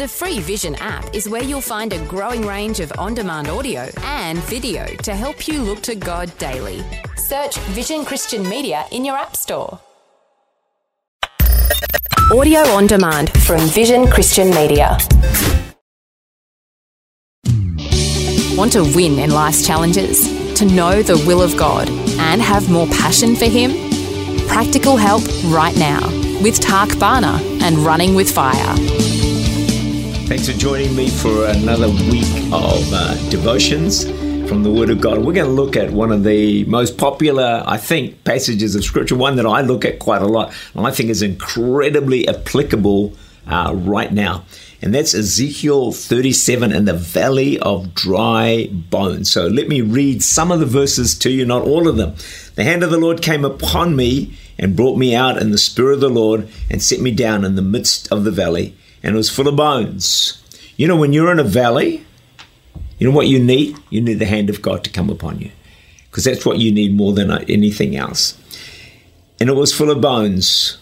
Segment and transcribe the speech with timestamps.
[0.00, 3.86] The free Vision app is where you'll find a growing range of on demand audio
[3.98, 6.82] and video to help you look to God daily.
[7.16, 9.78] Search Vision Christian Media in your App Store.
[12.32, 14.96] Audio on demand from Vision Christian Media.
[18.56, 20.24] Want to win in life's challenges?
[20.54, 23.72] To know the will of God and have more passion for Him?
[24.48, 26.00] Practical help right now
[26.42, 28.99] with Tak Bhana and Running with Fire.
[30.30, 34.04] Thanks for joining me for another week of uh, devotions
[34.48, 35.18] from the Word of God.
[35.18, 39.16] We're going to look at one of the most popular, I think, passages of Scripture,
[39.16, 43.16] one that I look at quite a lot, and I think is incredibly applicable
[43.48, 44.44] uh, right now.
[44.80, 49.32] And that's Ezekiel 37 in the valley of dry bones.
[49.32, 52.14] So let me read some of the verses to you, not all of them.
[52.54, 55.94] The hand of the Lord came upon me and brought me out in the spirit
[55.94, 59.16] of the Lord and set me down in the midst of the valley, and it
[59.16, 60.42] was full of bones.
[60.76, 62.06] You know, when you're in a valley,
[62.98, 63.76] you know what you need?
[63.90, 65.50] You need the hand of God to come upon you
[66.10, 68.36] because that's what you need more than uh, anything else.
[69.38, 70.76] And it was full of bones.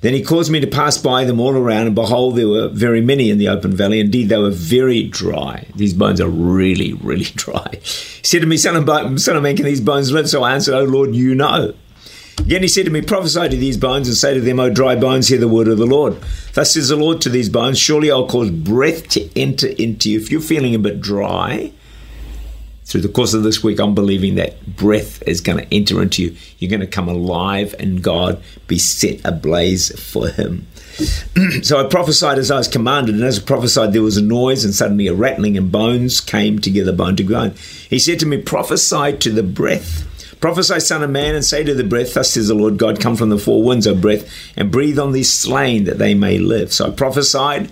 [0.00, 3.00] Then he caused me to pass by them all around, and behold, there were very
[3.00, 4.00] many in the open valley.
[4.00, 5.66] Indeed, they were very dry.
[5.76, 7.68] These bones are really, really dry.
[7.80, 10.28] He said to me, Son of, son of man, can these bones live?
[10.28, 11.74] So I answered, Oh Lord, you know.
[12.38, 14.96] Again he said to me, Prophesy to these bones and say to them, O dry
[14.96, 16.16] bones, hear the word of the Lord.
[16.54, 20.20] Thus says the Lord to these bones, Surely I'll cause breath to enter into you.
[20.20, 21.72] If you're feeling a bit dry,
[22.84, 26.24] through the course of this week, I'm believing that breath is going to enter into
[26.24, 26.36] you.
[26.58, 30.66] You're going to come alive and God be set ablaze for Him.
[31.62, 34.62] so I prophesied as I was commanded, and as I prophesied, there was a noise,
[34.62, 37.54] and suddenly a rattling, and bones came together, bone to bone.
[37.88, 40.06] He said to me, Prophesy to the breath
[40.42, 43.14] Prophesy, Son of Man, and say to the breath, Thus says the Lord God, come
[43.14, 46.72] from the four winds, O breath, and breathe on these slain that they may live.
[46.72, 47.70] So I prophesied,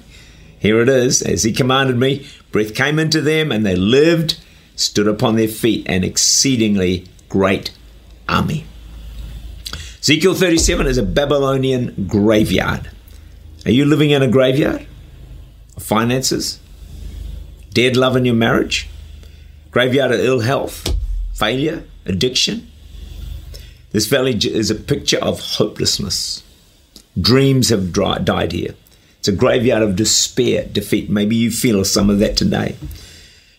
[0.56, 2.28] here it is, as he commanded me.
[2.52, 4.38] Breath came into them, and they lived,
[4.76, 7.76] stood upon their feet, an exceedingly great
[8.28, 8.66] army.
[9.98, 12.88] Ezekiel 37 is a Babylonian graveyard.
[13.66, 14.86] Are you living in a graveyard?
[15.76, 16.60] Finances?
[17.74, 18.88] Dead love in your marriage?
[19.72, 20.99] Graveyard of ill health?
[21.34, 21.84] Failure?
[22.06, 22.68] addiction.
[23.92, 26.42] This valley is a picture of hopelessness.
[27.20, 28.74] Dreams have dry, died here.
[29.18, 31.10] It's a graveyard of despair, defeat.
[31.10, 32.76] Maybe you feel some of that today.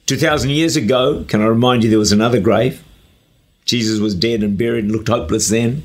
[0.05, 2.83] 2,000 years ago, can I remind you, there was another grave?
[3.65, 5.83] Jesus was dead and buried and looked hopeless then.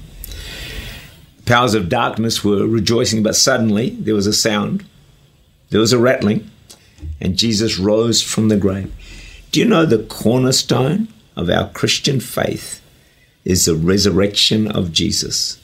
[1.44, 4.84] Powers of darkness were rejoicing, but suddenly there was a sound,
[5.70, 6.50] there was a rattling,
[7.20, 8.92] and Jesus rose from the grave.
[9.52, 12.82] Do you know the cornerstone of our Christian faith
[13.44, 15.60] is the resurrection of Jesus.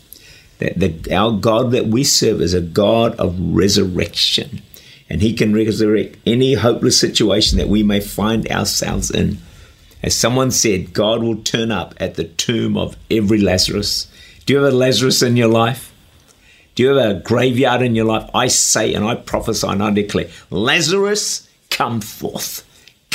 [0.58, 4.62] That our God that we serve is a God of resurrection,
[5.10, 9.38] and He can resurrect any hopeless situation that we may find ourselves in.
[10.02, 14.06] As someone said, God will turn up at the tomb of every Lazarus.
[14.46, 15.92] Do you have a Lazarus in your life?
[16.74, 18.28] Do you have a graveyard in your life?
[18.34, 22.66] I say and I prophesy and I declare, Lazarus, come forth,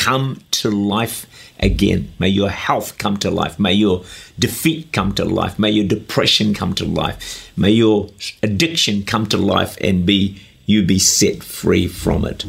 [0.07, 1.25] come to life
[1.59, 2.09] again.
[2.17, 3.59] May your health come to life.
[3.59, 4.05] May your
[4.39, 5.59] defeat come to life.
[5.59, 7.51] May your depression come to life.
[7.57, 8.09] May your
[8.41, 12.45] addiction come to life and be you be set free from it.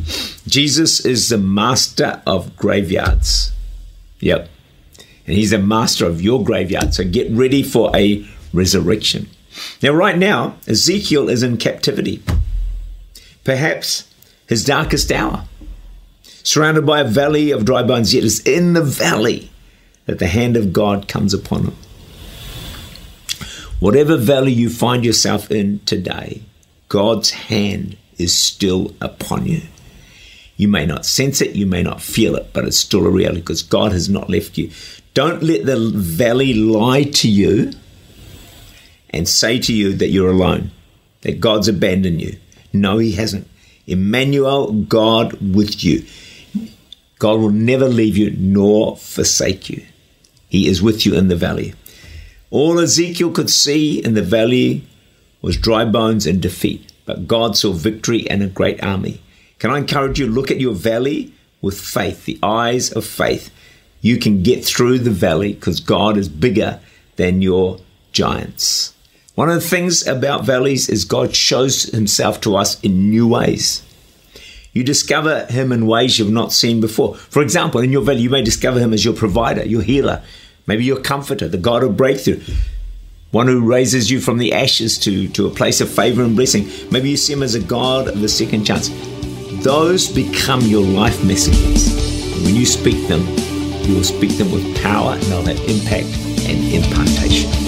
[0.46, 3.50] Jesus is the master of graveyards.
[4.20, 4.48] Yep.
[5.26, 6.94] And he's the master of your graveyard.
[6.94, 9.28] So get ready for a resurrection.
[9.82, 12.22] Now, right now, Ezekiel is in captivity.
[13.42, 14.12] Perhaps
[14.46, 15.44] his darkest hour
[16.48, 19.50] surrounded by a valley of dry bones, yet it's in the valley
[20.06, 21.76] that the hand of God comes upon him.
[23.80, 26.40] Whatever valley you find yourself in today,
[26.88, 29.60] God's hand is still upon you.
[30.56, 33.40] You may not sense it, you may not feel it, but it's still a reality
[33.40, 34.70] because God has not left you.
[35.12, 37.72] Don't let the valley lie to you
[39.10, 40.70] and say to you that you're alone,
[41.20, 42.38] that God's abandoned you.
[42.72, 43.46] No, He hasn't.
[43.86, 46.04] Emmanuel, God with you.
[47.18, 49.84] God will never leave you nor forsake you.
[50.48, 51.74] He is with you in the valley.
[52.50, 54.84] All Ezekiel could see in the valley
[55.42, 59.20] was dry bones and defeat, but God saw victory and a great army.
[59.58, 63.50] Can I encourage you look at your valley with faith, the eyes of faith.
[64.00, 66.80] You can get through the valley because God is bigger
[67.16, 67.80] than your
[68.12, 68.94] giants.
[69.34, 73.82] One of the things about valleys is God shows himself to us in new ways.
[74.72, 77.16] You discover him in ways you've not seen before.
[77.16, 80.22] For example, in your valley, you may discover him as your provider, your healer,
[80.66, 82.40] maybe your comforter, the God of breakthrough,
[83.30, 86.68] one who raises you from the ashes to, to a place of favor and blessing.
[86.90, 88.88] Maybe you see him as a God of the second chance.
[89.62, 91.92] those become your life messages.
[92.44, 93.20] When you speak them,
[93.82, 96.06] you will speak them with power and they'll have impact
[96.48, 97.67] and impartation.